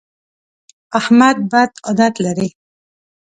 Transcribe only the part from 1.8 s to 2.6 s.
عادت لري.